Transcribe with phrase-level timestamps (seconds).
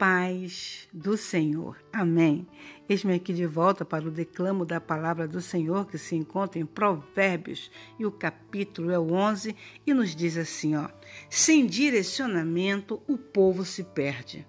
[0.00, 1.76] paz do Senhor.
[1.92, 2.48] Amém.
[2.88, 6.64] Eis-me aqui de volta para o declamo da palavra do Senhor que se encontra em
[6.64, 9.54] Provérbios e o capítulo é o 11
[9.86, 10.88] e nos diz assim, ó:
[11.28, 14.48] Sem direcionamento o povo se perde.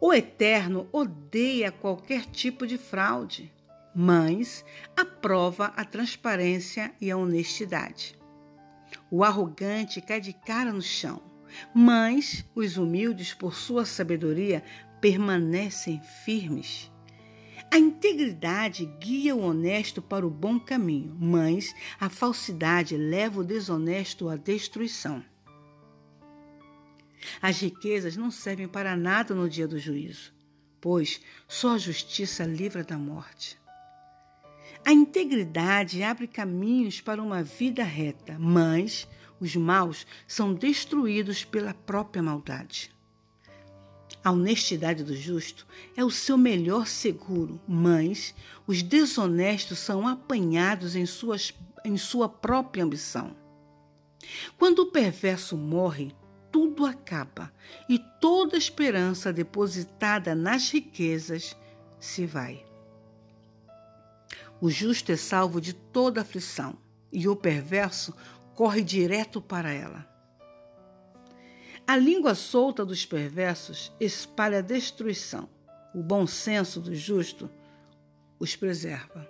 [0.00, 3.52] O Eterno odeia qualquer tipo de fraude,
[3.94, 4.64] mas
[4.96, 8.18] aprova a transparência e a honestidade.
[9.10, 11.33] O arrogante cai de cara no chão
[11.74, 14.62] mas os humildes, por sua sabedoria,
[15.00, 16.90] permanecem firmes.
[17.70, 24.28] A integridade guia o honesto para o bom caminho, mas a falsidade leva o desonesto
[24.28, 25.24] à destruição.
[27.40, 30.32] As riquezas não servem para nada no dia do juízo,
[30.80, 33.58] pois só a justiça livra da morte.
[34.86, 39.08] A integridade abre caminhos para uma vida reta, mas
[39.40, 42.94] os maus são destruídos pela própria maldade.
[44.22, 45.66] A honestidade do justo
[45.96, 48.34] é o seu melhor seguro, mas
[48.66, 51.52] os desonestos são apanhados em, suas,
[51.84, 53.34] em sua própria ambição.
[54.58, 56.14] Quando o perverso morre,
[56.52, 57.50] tudo acaba
[57.88, 61.56] e toda esperança depositada nas riquezas
[61.98, 62.64] se vai.
[64.60, 66.76] O justo é salvo de toda aflição
[67.12, 68.14] e o perverso
[68.54, 70.08] corre direto para ela.
[71.86, 75.48] A língua solta dos perversos espalha destruição.
[75.94, 77.50] O bom senso do justo
[78.38, 79.28] os preserva.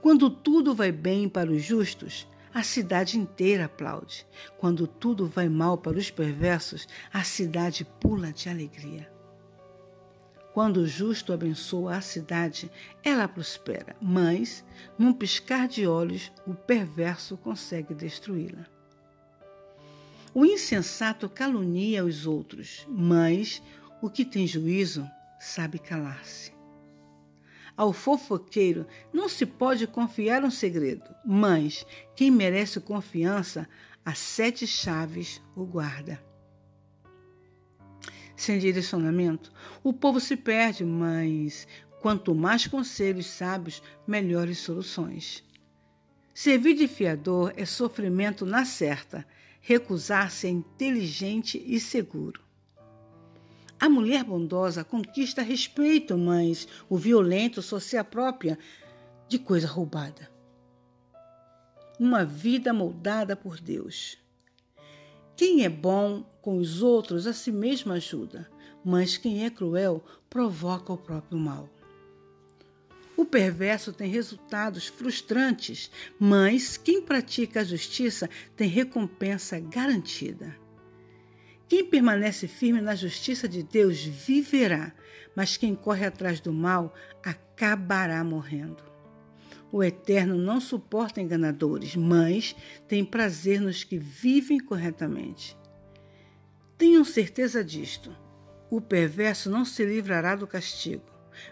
[0.00, 4.26] Quando tudo vai bem para os justos, a cidade inteira aplaude.
[4.56, 9.10] Quando tudo vai mal para os perversos, a cidade pula de alegria.
[10.52, 12.70] Quando o justo abençoa a cidade,
[13.04, 14.64] ela prospera, mas,
[14.98, 18.66] num piscar de olhos, o perverso consegue destruí-la.
[20.34, 23.62] O insensato calunia os outros, mas
[24.02, 26.52] o que tem juízo sabe calar-se.
[27.76, 33.68] Ao fofoqueiro não se pode confiar um segredo, mas quem merece confiança,
[34.04, 36.29] a sete chaves o guarda
[38.40, 39.52] sem direcionamento,
[39.82, 41.66] o povo se perde, mas
[42.00, 45.44] quanto mais conselhos sábios, melhores soluções.
[46.32, 49.26] Servir de fiador é sofrimento na certa,
[49.60, 52.40] recusar-se é inteligente e seguro.
[53.78, 58.58] A mulher bondosa conquista respeito, mas o violento só se apropria
[59.28, 60.30] de coisa roubada.
[61.98, 64.18] Uma vida moldada por Deus.
[65.36, 68.50] Quem é bom com os outros a si mesmo ajuda,
[68.84, 71.68] mas quem é cruel provoca o próprio mal.
[73.16, 80.56] O perverso tem resultados frustrantes, mas quem pratica a justiça tem recompensa garantida.
[81.68, 84.92] Quem permanece firme na justiça de Deus viverá,
[85.36, 88.89] mas quem corre atrás do mal acabará morrendo.
[89.72, 92.56] O Eterno não suporta enganadores, mas
[92.88, 95.56] tem prazer nos que vivem corretamente.
[96.76, 98.14] Tenham certeza disto:
[98.70, 101.04] o perverso não se livrará do castigo,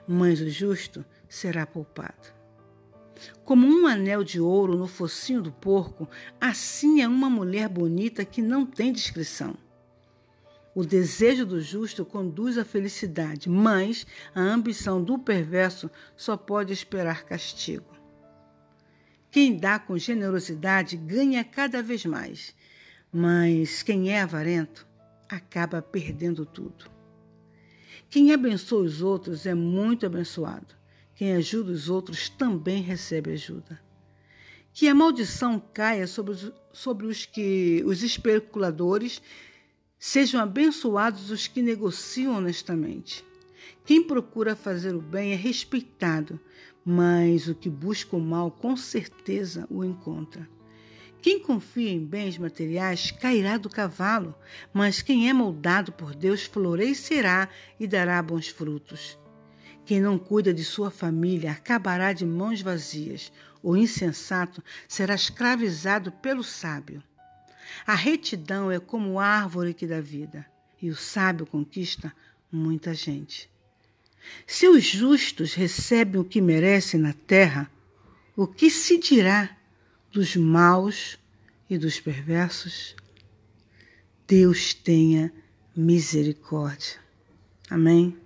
[0.06, 2.36] mas o justo será poupado.
[3.44, 6.08] Como um anel de ouro no focinho do porco,
[6.40, 9.56] assim é uma mulher bonita que não tem descrição.
[10.74, 17.24] O desejo do justo conduz à felicidade, mas a ambição do perverso só pode esperar
[17.24, 17.97] castigo.
[19.30, 22.54] Quem dá com generosidade ganha cada vez mais,
[23.12, 24.86] mas quem é avarento
[25.28, 26.90] acaba perdendo tudo.
[28.08, 30.74] Quem abençoa os outros é muito abençoado.
[31.14, 33.78] Quem ajuda os outros também recebe ajuda.
[34.72, 39.20] Que a maldição caia sobre os, sobre os que os especuladores
[39.98, 43.24] sejam abençoados os que negociam honestamente.
[43.84, 46.40] Quem procura fazer o bem é respeitado,
[46.90, 50.48] mas o que busca o mal com certeza o encontra.
[51.20, 54.34] Quem confia em bens materiais cairá do cavalo,
[54.72, 59.18] mas quem é moldado por Deus florescerá e dará bons frutos.
[59.84, 63.30] Quem não cuida de sua família acabará de mãos vazias.
[63.62, 67.02] O insensato será escravizado pelo sábio.
[67.86, 70.46] A retidão é como árvore que dá vida,
[70.80, 72.10] e o sábio conquista
[72.50, 73.50] muita gente.
[74.46, 77.70] Se os justos recebem o que merecem na terra,
[78.36, 79.56] o que se dirá
[80.10, 81.18] dos maus
[81.68, 82.94] e dos perversos?
[84.26, 85.32] Deus tenha
[85.74, 86.98] misericórdia.
[87.70, 88.16] Amém.